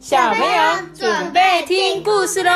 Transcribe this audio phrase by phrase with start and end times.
[0.00, 0.48] 小朋友
[0.94, 2.50] 准备听故事喽！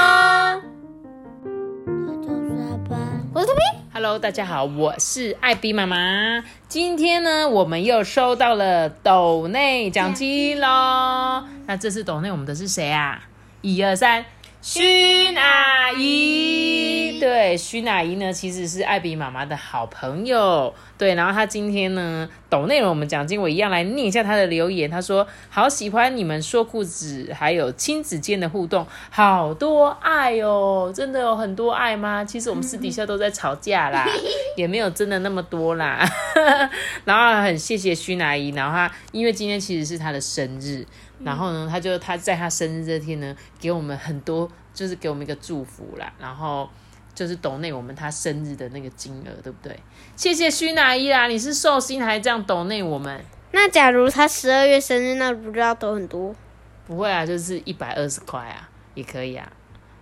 [3.34, 6.42] 我是 Toby，Hello，大家好，我是艾比妈妈。
[6.68, 11.44] 今天呢，我们又收到了斗内奖金喽。
[11.66, 13.24] 那这次斗内我们的是谁啊？
[13.60, 14.24] 一二三，
[14.66, 17.20] 勋阿姨。
[17.20, 20.72] 对，徐阿姨呢，其实是艾比妈妈的好朋友。
[20.96, 24.90] 对，然后她今天呢，懂内容我们讲经，我一样来念一下她的留言。
[24.90, 30.90] 她说：“好喜欢你们说故事，还有亲子间的互动，好多爱哦！
[30.94, 32.24] 真的有很多爱吗？
[32.24, 34.06] 其实我们私底下都在吵架啦，
[34.56, 36.08] 也没有真的那么多啦。
[37.04, 40.86] 然后很谢谢徐阿姨，然后她因为今天其实是她的生日，
[41.22, 46.68] 然后呢，他就他在他生日这天呢，给我们很多，就是给我们一个祝福啦，然后。
[47.14, 49.78] 就是抖内我们他生日的那个金额，对不对？
[50.16, 53.24] 谢谢徐乃伊啦，你是寿星还这样抖内我们？
[53.52, 56.34] 那假如他十二月生日，那不就要抖很多？
[56.88, 59.48] 不会啊，就是一百二十块啊，也可以啊。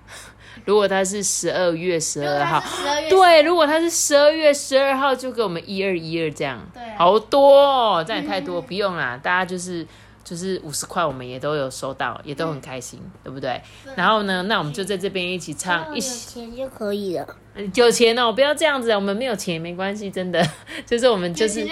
[0.65, 2.63] 如果他是十二月十二号，
[3.11, 9.87] 对，如果他是十二月十二号，就给我们一二一二这样，对啊好多、哦，这样也太多，不用啦，大家就是
[10.25, 13.61] 就是五十块，我们也都有收到，也都很开心，对不对？
[13.97, 17.37] 然后呢，那我们就在这边一起唱，一有起钱就可以了。
[17.75, 20.42] 有钱哦，不要这样子，我们没有钱没关系，真的，
[20.87, 21.69] 就是我们就是。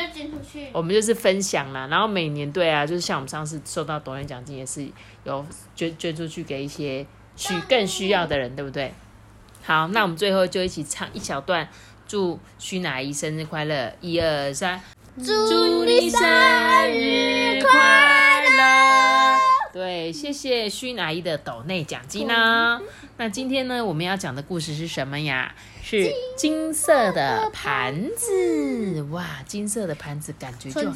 [0.72, 4.86] 我们就是分享啦，然后每年对啊，就是像我们上次收到抖音奖金，也是
[5.24, 7.04] 有捐捐出去给一些
[7.36, 8.92] 需更需要的人，对不对？
[9.62, 11.68] 好，那我们最后就一起唱一小段，
[12.06, 14.80] 祝徐乃姨生日快乐，一二三，
[15.16, 17.68] 祝你生日快
[18.14, 18.19] 乐！
[19.72, 22.80] 对，谢谢勋阿姨的斗内奖金呢。
[23.18, 25.54] 那今天呢，我们要讲的故事是什么呀？
[25.82, 29.02] 是金色的盘子。
[29.10, 30.92] 哇，金色的盘子感觉就？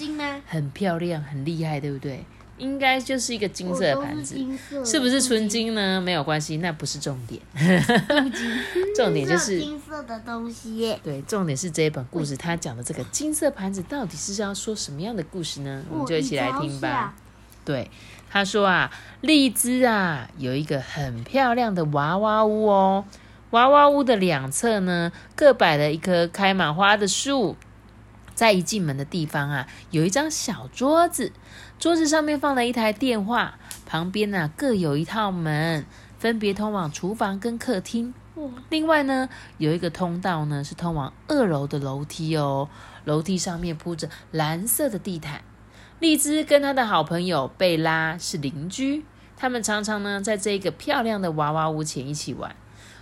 [0.46, 2.24] 很漂亮，很厉害，对不对？
[2.56, 4.36] 应该就是一个金色的盘子，
[4.70, 5.48] 色是不是纯？
[5.48, 6.00] 金呢？
[6.00, 7.40] 没有关系，那不是重点。
[8.96, 10.98] 重点就是金色的东西耶。
[11.02, 15.82] 对，重点是这一本故事，它讲的这个金色盘子到底是要说什么样的故事呢？
[15.90, 17.14] 我们就一起来听吧。
[17.64, 17.90] 对，
[18.30, 23.04] 他说啊，荔枝啊有一个很漂亮的娃娃屋哦，
[23.50, 27.56] 娃娃屋的两侧呢各摆了一棵开满花的树，
[28.34, 31.32] 在一进门的地方啊有一张小桌子，
[31.78, 35.86] 桌子上面放了一台电话，旁边呢、各有一套门，
[36.18, 38.12] 分别通往厨房跟客厅。
[38.68, 42.68] 另外呢，有一个通道呢是通往二楼的楼梯哦，
[43.04, 45.42] 楼梯上面铺着蓝色的地毯。
[46.04, 49.02] 荔枝跟她的好朋友贝拉是邻居，
[49.38, 52.54] 他们常常呢在这个漂亮的娃娃屋前一起玩。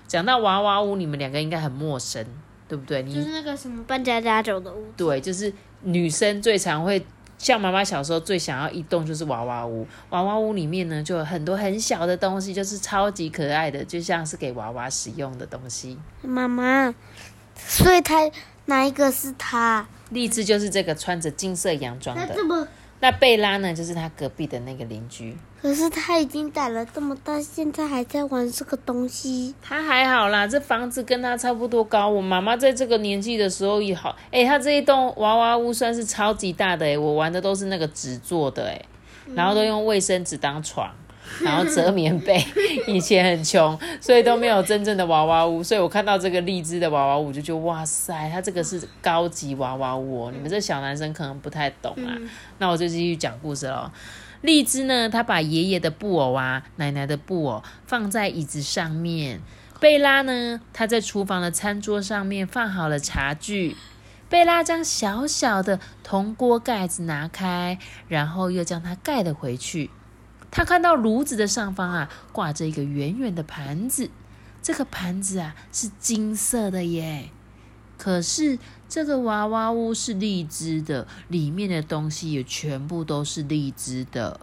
[0.06, 2.24] 讲到娃娃屋，你们两个应该很陌生，
[2.68, 3.02] 对不对？
[3.02, 7.04] 你就是那个什么扮家家酒的屋，对，就是女生最常会，
[7.38, 9.84] 像妈妈小时候最想要一栋就是娃娃屋。
[10.10, 15.98] 娃娃屋里面呢，就有很多很小的东西，就是超级可爱的，就像是给娃娃使用的东西。
[16.22, 16.94] 妈妈，
[17.56, 18.30] 所以他
[18.66, 19.88] 哪一个是他？
[20.10, 22.68] 荔枝就是这个穿着金色洋装的，么？
[23.02, 25.36] 那贝拉呢，就是他隔壁的那个邻居。
[25.60, 29.52] 可是他已经长了这么大，现在还在玩这个东西。
[29.60, 32.08] 他还好啦，这房子跟他差不多高。
[32.08, 38.80] 我妈妈在这个年纪的时候也好，哎、他这一栋娃娃屋算是超级大的哎、我玩的都是那个纸做的哎、
[39.34, 40.88] 然后都用卫生纸当床，
[41.42, 42.44] 然后折棉被。
[42.86, 50.32] 以前很穷，所以都没有真正的娃娃屋，所以我看到这个荔枝的娃娃屋，就觉得哇塞，它这个是高级娃娃屋哦。
[50.32, 52.16] 你们这小男生可能不太懂啊，
[52.58, 53.90] 那我就继续讲故事喽。
[54.42, 59.40] 荔枝呢，他把爷爷的布偶啊、奶奶的布偶放在椅子上面。
[59.78, 63.76] 贝拉呢，她在厨房的餐桌上面放好了茶具。
[64.28, 67.78] 贝拉将小小的铜锅盖子拿开，
[68.08, 69.90] 然后又将它盖了回去。
[70.52, 74.10] 他看到炉子的上方啊，挂着一个圆圆的盘子，
[74.62, 77.30] 这个盘子啊是金色的耶。
[77.98, 78.58] 可是
[78.88, 84.40] 这个娃娃屋是荔枝的，里面的东西也全部都是荔枝的。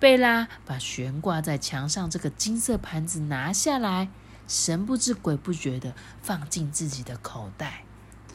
[0.00, 4.08] 贝拉把悬挂在墙上这个金色盘子拿下来，
[4.46, 5.92] 神不知鬼不觉的
[6.22, 7.84] 放进自己的口袋。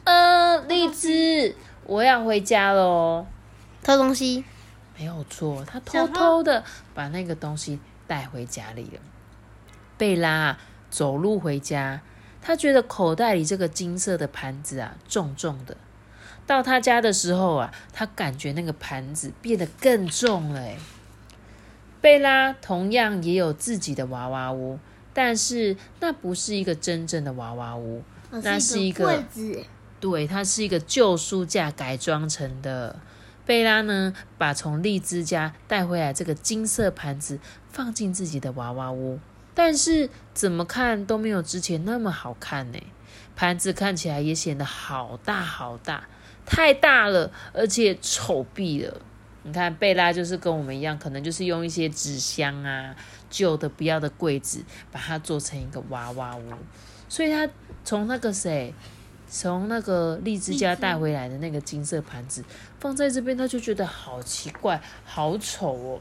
[0.04, 1.56] 呃，荔枝，
[1.86, 3.26] 我要回家喽。
[3.82, 4.44] 偷东西，
[5.00, 6.62] 没有错，他偷偷偷的
[6.94, 9.00] 把那个东西带回家里了。
[9.96, 10.58] 贝拉
[10.90, 12.02] 走路回家，
[12.42, 15.74] 他觉得口袋里这个金色的盘子啊，重重的。
[16.46, 20.60] 到他家的时候啊，他感觉那个盘子变得更重了。
[20.60, 20.76] 诶，
[22.02, 24.78] 贝拉同样也有自己的娃娃屋，
[25.14, 29.24] 但是那不是一个真正的娃娃屋，那是一个。
[29.98, 32.98] 对，它是一个旧书架改装成的。
[33.46, 37.38] 贝拉呢，把从荔枝家带回来这个金色盘子
[37.68, 39.18] 放进自己的娃娃屋，
[39.54, 42.78] 但是怎么看都没有之前那么好看呢。
[43.34, 46.04] 盘子看起来也显得好大好大，
[46.44, 49.00] 太大了，而且丑毙了。
[49.42, 52.94] 你看贝拉就是跟我们一样，可能就是用一些纸箱啊、
[53.30, 56.52] 旧的不要的柜子，把它做成一个娃娃屋。
[57.08, 57.48] 所以他
[57.82, 58.74] 从那个谁，
[59.30, 62.44] 从那个荔枝家带回来的那个金色盘子
[62.80, 66.00] 放在这边，他就觉得好奇怪、好丑哦。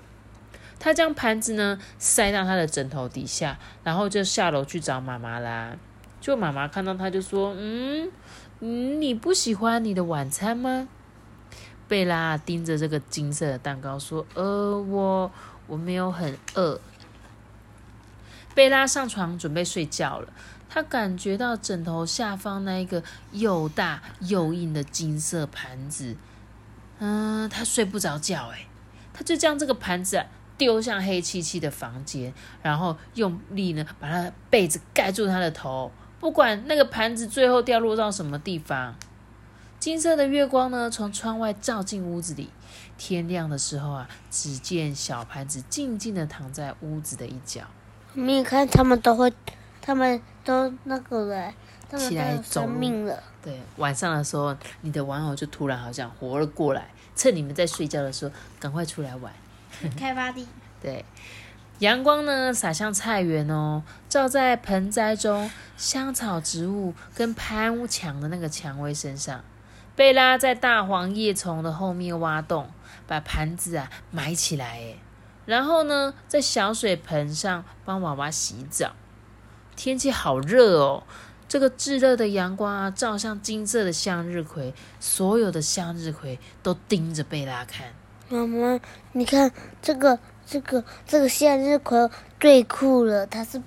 [0.79, 5.77] 他将盘子呢塞到他的枕头底下，然后就下楼去找妈妈啦。
[6.19, 8.09] 就妈妈看到他就说：“嗯
[8.61, 10.87] 嗯，你不喜欢你的晚餐吗？”
[11.87, 15.31] 贝拉盯着这个金色的蛋糕说：“呃，我
[15.67, 16.79] 我没有很饿。”
[18.55, 20.33] 贝拉上床准备睡觉了，
[20.69, 26.15] 他感觉到枕头下方那一个又大又硬的金色盘子，
[26.99, 28.67] 嗯，他睡不着觉，诶，
[29.11, 30.23] 他就将这个盘子
[30.57, 38.95] 丢向黑漆漆的房间，然后用力呢把她被子盖住他的头，不管那个盘子最后掉落到什么地方。
[39.79, 42.49] 金色的月光呢，从窗外照进屋子里。
[42.97, 47.61] 天亮的时候啊，只见小盘子静静的躺在屋子的一角。
[48.13, 49.31] 你看，他们都会，
[49.81, 51.53] 他们都那个了，
[51.89, 53.21] 他们起来都有生命了。
[53.41, 59.33] 对，晚上的时候，你的玩偶就突然好像活了过来，趁你们在睡觉的时候，赶快出来玩。
[59.97, 60.45] 开发地，
[60.81, 61.05] 对，
[61.79, 69.41] 阳光呢洒向菜园哦，照在盆栽中香草植物跟攀墙的那个蔷薇身上。
[69.95, 72.69] 贝拉在大黄叶丛的后面挖洞，
[73.07, 74.99] 把盘子啊埋起来，诶
[75.45, 78.93] 然后呢，在小水盆上帮娃娃洗澡。
[79.79, 81.03] 天气好热哦，
[81.47, 87.87] 这个炙热的阳光啊，照向金色的向日葵，所有的向日葵都盯着贝拉看。
[88.27, 88.77] 妈妈，
[89.13, 89.49] 你看
[89.81, 91.97] 这个这个这个向日葵
[92.41, 93.61] 最酷了，它是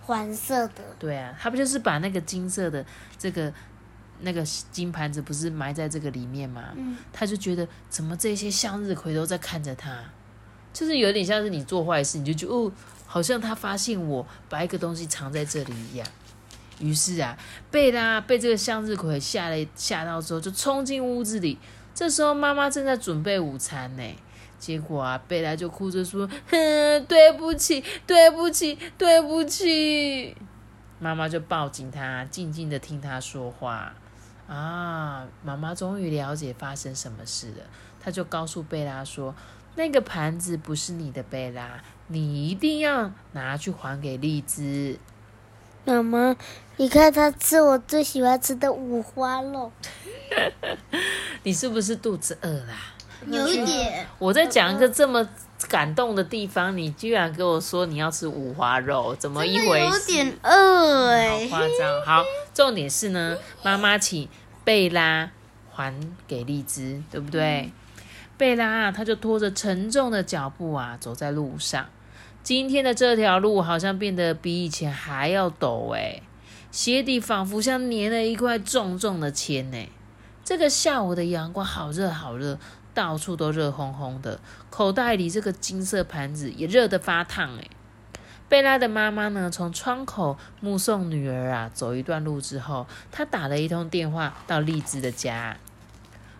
[0.00, 0.82] 黄色的。
[0.98, 2.82] 对啊，它不就是把那个金色的
[3.18, 3.52] 这个
[4.20, 4.42] 那个
[4.72, 6.70] 金盘子不是埋在这个里面吗？
[6.76, 9.94] 嗯，他就觉得怎么这些向日葵都在看着他，
[10.72, 12.72] 就是有点像是你做坏事，你就觉得哦，
[13.08, 16.06] 好像他发现我把一个东西藏在这里一样。
[16.78, 17.36] 于是啊，
[17.72, 21.58] 贝拉被这个向日葵吓了吓到之后，就冲进屋子里。
[21.92, 24.02] 这时候妈妈正在准备午餐呢，
[24.60, 30.36] 结果啊，贝拉就哭着说：“哼，对不起，对不起，对不起。”
[31.00, 33.92] 妈妈就抱紧他，静静的听他说话。
[34.46, 37.64] 啊，妈妈终于了解发生什么事了。
[38.00, 39.34] 她就告诉贝拉说
[39.78, 44.98] ：“那个盘子不是你的，贝拉，你一定要拿去还给荔枝。
[45.84, 46.34] 妈妈，
[46.78, 49.70] 你看他吃我最喜欢吃的五花肉，
[51.44, 52.74] 你是不是肚子饿啦？
[53.24, 54.04] 有一点。
[54.18, 55.26] 我在讲一个这么
[55.68, 59.86] 感动的地方，你居然跟我说你要吃五花肉，怎么一回事？
[59.86, 62.04] 有点饿哎、好夸张。
[62.04, 64.28] 好，重点是呢，妈妈请
[64.64, 65.30] 贝拉
[65.70, 65.94] 还
[66.26, 67.70] 给荔枝，对不对？
[68.38, 71.86] 贝拉啊，她就拖着沉重的脚步啊，走在路上。
[72.44, 76.22] 今天的这条路好像变得比以前还要陡诶，
[76.70, 79.88] 鞋底仿佛像粘了一块重重的铅呢。
[80.44, 82.58] 这个下午的阳光好热好热，
[82.94, 87.70] 到处都热烘烘的，口袋里这个金色盘子也热得发烫诶。
[88.48, 95.58] 贝拉的妈妈呢，从窗口目送女儿啊走一段路之后，她打了一通电话到荔枝的家。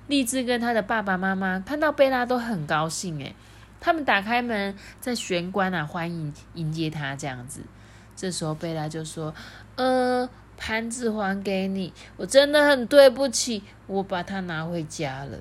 [0.08, 3.34] 荔枝跟她的爸爸妈妈看到贝拉都很高兴诶，
[3.80, 7.60] 他们打开门，在玄关啊欢迎迎接她这样子。
[8.16, 9.32] 这时候贝拉就说
[9.76, 15.38] ：“呃，盘子还给你，我真的很对不起，我把它拿回家了。”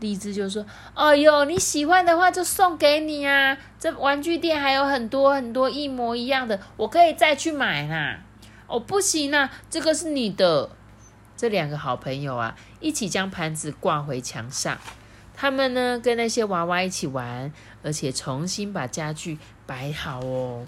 [0.00, 3.56] 荔枝就说：“哎呦，你喜欢的话就送给你啊！
[3.78, 8.20] 这玩具店还有很多很多一模一样的，我可以再去买啦。”
[8.68, 10.68] 哦，不行啊，这个是你的。
[11.36, 14.78] 这两个好朋友啊，一起将盘子挂回墙上。
[15.34, 17.52] 他们呢，跟那些娃娃一起玩，
[17.82, 20.64] 而且重新把家具摆好哦。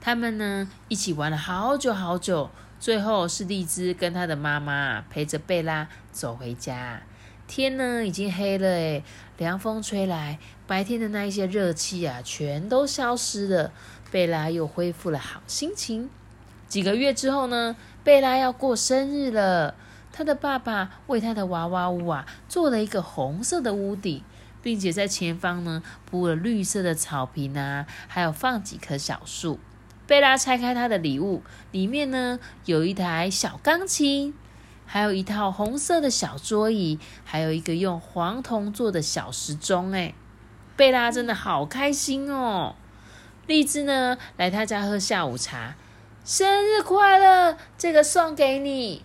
[0.00, 7.00] 他们呢，一起玩了好久好久，最后是荔枝跟他的妈妈陪着贝拉走回家。
[7.46, 9.02] 天呢，已经黑了诶，
[9.38, 13.72] 凉风吹来，白天的那一些热气啊，全都消失了。
[14.10, 16.10] 贝拉又恢复了好心情。
[16.68, 19.74] 几个月之后呢，贝拉要过生日了。
[20.12, 24.22] 他的爸爸为他的娃娃屋啊做了一个红色的屋顶，
[24.62, 29.58] 并且在前方呢铺了绿色的草坪啊，还有放几棵小树。
[30.06, 34.34] 贝拉拆开他的礼物，里面呢有一台小钢琴，
[34.86, 39.92] 还有一套红色的小桌椅，还有一个用黄铜做的小时钟。
[39.92, 40.14] 哎，
[40.76, 42.74] 贝拉真的好开心哦！
[43.46, 45.76] 荔枝呢，来他家喝下午茶，
[46.28, 47.56] 生日快乐！
[47.78, 49.02] 这个送给你。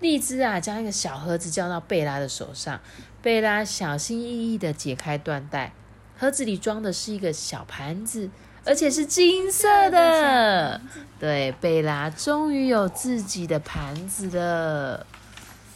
[0.00, 2.80] 荔枝啊，将一个小盒子交到贝拉的手上，
[3.20, 5.74] 贝拉小心翼翼的解开缎带，
[6.16, 8.30] 盒子里装的是一个小盘子。
[8.64, 10.80] 而且是金色的，
[11.20, 15.06] 对，贝拉终于有自己的盘子了。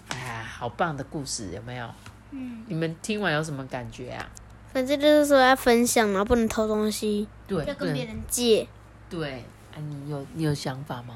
[0.08, 1.86] 哎呀，好棒的故事，有没有？
[2.30, 4.26] 嗯，你们听完有什么感觉啊？
[4.72, 8.66] 反正就是说要分享嘛，不能偷东西，对，要跟别人借。
[9.10, 11.14] 对，啊，你有你有想法吗？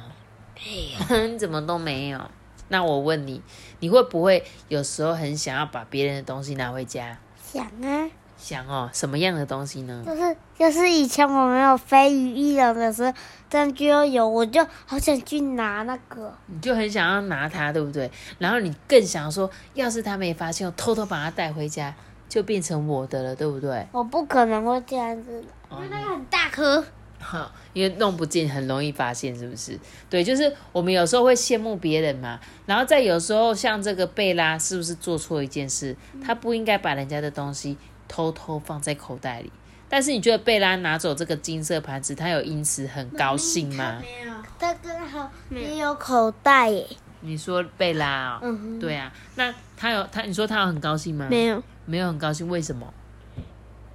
[0.55, 2.21] 没有，你 怎么都没有？
[2.69, 3.41] 那我问你，
[3.81, 7.19] 你会不会有时候很想要把别人的东西拿回家？
[7.43, 8.11] 想啊。
[8.37, 10.03] 想哦，什么样的东西呢？
[10.05, 13.11] 就是就是以前我没有飞鱼翼龙的时候，
[13.49, 16.31] 这样就有，我就好想去拿那个。
[16.45, 18.11] 你就很想要拿它，对不对？
[18.39, 21.95] 然后你更想说，要是他没发现，我偷偷把它带回家，
[22.29, 23.87] 就变成我的了，对不对？
[23.91, 26.85] 我不可能会这样子，因为那个很大颗。
[27.27, 29.79] 哈，因为弄不进，很容易发现，是不是？
[30.09, 35.97] 对，就是我们有时候会羡慕别人嘛，然后再有时候像这个贝拉，是不是做错一件事？
[36.25, 37.77] 他不应该把人家的东西。
[38.09, 39.51] 偷偷放在口袋里，
[39.89, 44.01] 但是你觉得贝拉拿走这个金色盘子，他有因此很高兴吗？
[44.01, 46.87] 没有，他刚好没有口袋耶。
[47.23, 51.27] 你说贝拉哦，嗯，对啊，那他有他，你说他有很高兴吗？
[51.29, 52.95] 没有，没有很高兴，为什么？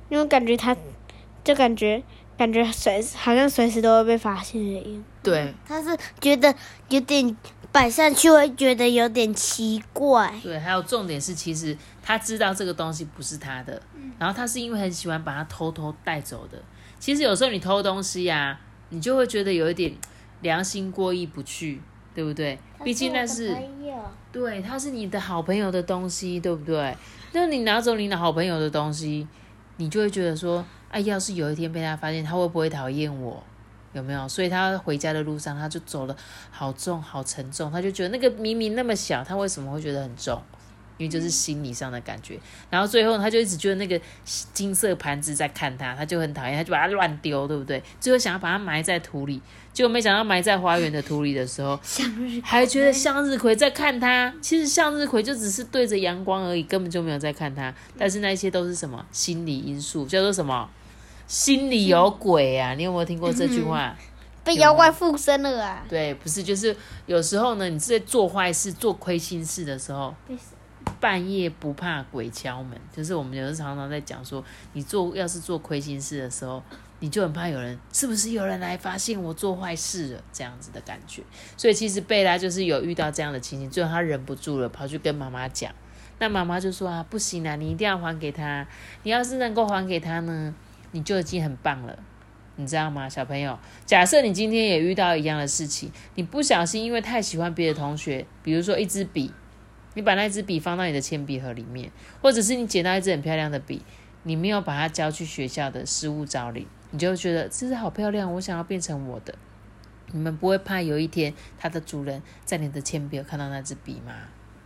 [0.09, 0.75] 因为感觉他，
[1.45, 2.03] 就感觉
[2.41, 5.03] 感觉随好像随时都会被发现的样。
[5.21, 6.51] 对，他是觉得
[6.89, 7.37] 有点
[7.71, 10.33] 摆上去会觉得有点奇怪。
[10.41, 13.79] 对，还有重点是，其实他知道这个东西不是他的。
[14.17, 16.59] 然后他是因为很喜欢把它偷偷带走的。
[16.99, 19.95] 其实有时候你偷东西呀，你就会觉得有一点
[20.41, 21.79] 良心过意不去，
[22.15, 22.57] 对不对？
[22.83, 23.55] 毕竟那是
[24.31, 26.97] 对，他是你的好朋友的东西，对不对？
[27.33, 29.27] 那你拿走你的好朋友的东西，
[29.77, 33.41] 你就会觉得说，哎，要是有一天被他发现，他会不会讨厌我？
[33.93, 34.27] 有没有？
[34.27, 36.15] 所以他回家的路上，他就走了
[36.49, 40.41] 好重、好沉重，他就觉得那个明明那么小，他为什么会觉得很重？
[40.97, 43.99] 因为就是心理上的感觉，然后最后他就一直觉得那个
[44.53, 47.81] 金色盘子在看他，他就很讨厌，他就把它乱丢，对不对？
[47.99, 49.41] 最后想要把它埋在土里，
[49.73, 51.79] 结果没想到埋在花园的土里的时候，
[52.43, 54.31] 还觉得向日葵在看他。
[54.41, 57.73] 其实向日葵就只是对着阳光而已，根本就没有在看他。
[57.97, 60.05] 但是那些都是什么心理因素？
[60.05, 60.69] 叫做什么？
[61.31, 62.73] 心里有鬼啊！
[62.73, 63.95] 你有没有听过这句话？
[64.43, 65.81] 被妖怪附身了啊？
[65.87, 70.13] 对，不是，就是有时候呢，你在做坏事、做亏心事的时候。
[70.99, 76.61] 半夜不怕鬼敲门，就是我们有时常常在讲说，你做要是做亏心事的时候，
[76.99, 81.23] 你就很怕有人是不是有人来发现我做坏事了这样子的感觉。
[81.55, 85.71] 所以其实贝拉就是有遇到这样的情形，最后她忍不住了，跑去跟妈妈讲。
[86.19, 88.67] 那妈妈就说啊，不行啊，你一定要还给他。
[89.03, 90.53] 你要是能够还给他呢，
[90.91, 91.97] 你就已经很棒了，
[92.55, 93.57] 你知道吗，小朋友？
[93.85, 99.31] 假设你今天也遇到一样的事情，你不小心因为太喜欢别的同学，比如说一支笔。
[99.93, 103.81] 你把那支笔放到你的铅笔盒里面，或者是你捡到一支很漂亮的笔，
[104.23, 109.35] 你没有把它交去学校的失物招领，你就觉得这支好漂亮，我想要变成我的。
[110.13, 114.13] 你们不会怕有一天它的主人在你的铅笔盒看到那支笔吗？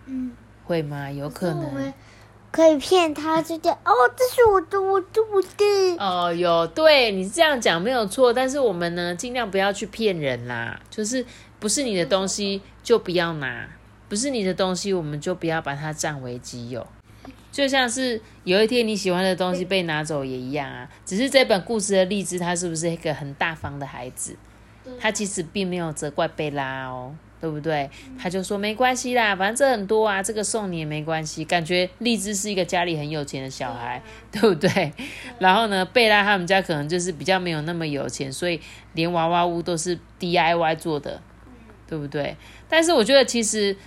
[0.05, 0.31] 嗯，
[0.63, 1.09] 会吗？
[1.09, 1.91] 有可能。
[2.55, 5.97] 可以骗他，就叫哦，这是我的，我的，我的。
[5.99, 11.25] 哦，有，对你这样讲没有错，但是我们呢，尽量不要去骗人啦，就是
[11.59, 13.67] 不是你的东西就不要拿。
[14.07, 16.87] 不是你的东西，我们就不要把它占为己有。
[17.51, 20.87] 就像是有一天你喜欢的东西被拿走也一样啊。
[21.05, 24.33] 只是这本故事的荔枝，他是不是一个很大方的孩子？
[24.97, 27.13] 他其实并没有责怪贝拉哦，
[27.45, 27.87] 对不对？
[28.17, 31.45] 他就说没关系啦，反正这很多啊，这个送你也没关系。
[31.45, 34.01] 感觉荔枝是一个家里很有钱的小孩，
[34.33, 34.91] 对不对？
[35.37, 38.59] 然后呢，贝拉他们家可能就是比较没有那么有钱，所以
[38.93, 41.21] 连娃娃屋都是 DIY 做的，
[41.85, 42.35] 对不对？
[42.67, 43.77] 但是我觉得其实。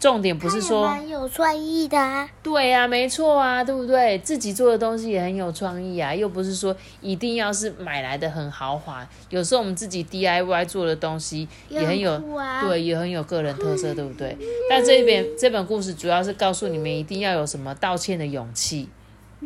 [0.00, 4.18] 重点不是说蛮有创意的啊，对呀，没错啊，对不对？
[4.20, 12.18] 自己做的东西也很有创意啊，又不是说一定要是买来的很豪华，有时候我们自己 DIY 做的东西也很有，
[12.62, 14.34] 对，也很有个人特色，对不对？
[14.70, 18.88] 但这边这本故事主要是告诉你们一定要有什么道歉的勇气，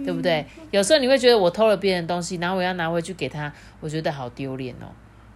[0.04, 0.46] 对不对？
[0.70, 4.86] 有时候你会觉得我偷了别人东西，然后我要拿回去给他，我觉得好丢脸哦，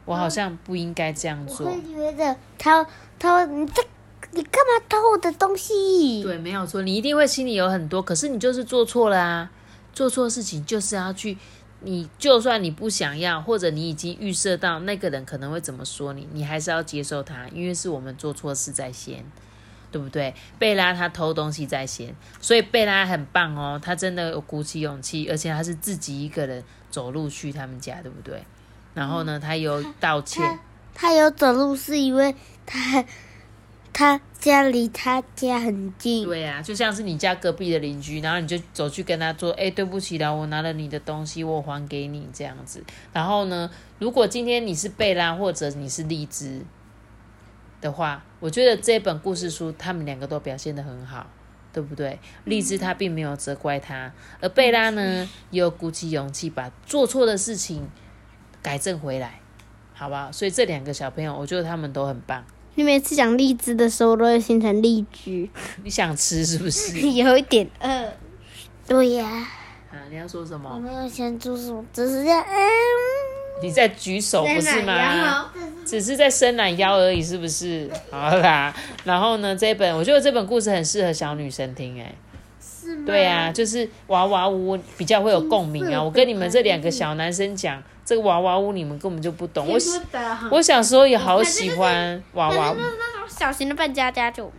[0.04, 1.66] 我好像不应该这样做。
[1.66, 2.86] 我会觉得他
[3.18, 3.82] 他你这。
[4.32, 6.22] 你干嘛偷我的东西？
[6.22, 9.50] 对，没有错，你一定会心里有很多，可是你就是做错了啊！
[9.92, 11.36] 做错事情就是要去，
[11.80, 19.24] 你就算你不想要，或者你已经预设到那个人可能会怎么说你，你还是要接受他，因为是我们做错事在先。
[19.90, 20.34] 对不对？
[20.58, 28.44] 贝拉她偷东西在先，所以贝拉很棒哦，她真的有鼓起勇气，而且她是自己一个人走路去他们家，对不对？
[28.92, 30.58] 然后呢，她有道歉，
[30.92, 32.34] 他有走路是因为
[32.66, 33.02] 他
[33.98, 46.64] 他家离他家很近，对呀、就像是你家隔壁的邻居，然后你就走去跟他说：“哎，对不起啦，我拿了你的东西，我还给你这样子。”然后呢，如果今天你是贝拉或者你是荔枝
[47.80, 51.26] 的话，我觉得这本故事书他们两个都表现的很好，
[51.72, 52.20] 对不对？
[52.44, 57.90] 荔枝他并没有责怪他，而贝拉呢也有鼓起勇气把做错的事情
[58.62, 59.40] 改正回来，
[59.92, 60.30] 好不好？
[60.30, 62.44] 所以这两个小朋友，我觉得他们都很棒。
[62.78, 65.48] 你每次讲荔枝的时候，都会形成荔枝，
[65.82, 67.00] 你想吃是不是？
[67.10, 68.08] 有一点饿。
[68.86, 69.26] 对呀、
[69.90, 70.70] 啊，你要说什么？
[70.72, 72.56] 我没有想做什么，只是在，嗯，
[73.64, 75.50] 你在举手不是吗？
[75.84, 77.90] 只是在伸懒腰而已，是不是？
[78.12, 82.14] 好啦，然后呢，这本我觉得这本故事很适合小女生听，哎，
[82.62, 83.02] 是吗？
[83.04, 86.00] 对啊，就是娃娃屋比较会有共鸣啊。
[86.00, 89.68] 我跟你们这两个小男生讲，这个娃娃屋你们根本就不懂。
[89.68, 90.00] 我小
[90.50, 94.52] 我小时候也好喜欢娃娃屋，那种小型的扮家家酒嘛。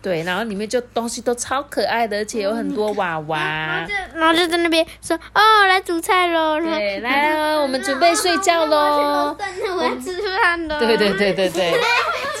[0.00, 3.86] 对，然后里面就东西都超可爱的，而且有很多娃然娃后。
[3.86, 6.58] 就然后就在那边说哦，来煮菜喽。
[6.58, 9.36] 对，来了，我们准备睡觉喽。
[9.76, 10.78] 我要吃饭喽。
[10.78, 11.74] 对对对对对，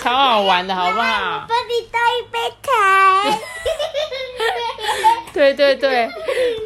[0.00, 1.44] 超好玩的，好不好？
[1.46, 2.70] 帮你倒一杯茶。
[5.34, 6.08] 对对对，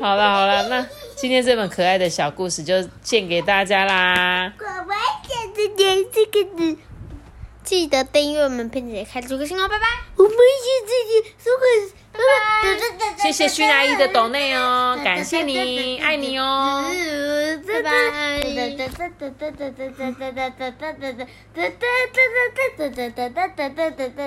[0.01, 0.87] 好了好了，那
[1.21, 4.53] 今天这本可爱的小故事就献给大家啦。
[4.57, 4.97] 我们
[5.29, 6.79] 讲的点这个字，
[7.65, 9.85] 记得订阅我们，并且开出个信哦，拜拜。
[10.15, 11.65] 我们写自己说个，
[12.13, 13.19] 拜拜。
[13.19, 16.85] 谢谢徐阿姨的懂内哦，感谢你，爱你哦。
[17.67, 17.91] 拜拜。
[17.91, 18.41] 拜
[23.83, 24.25] 拜。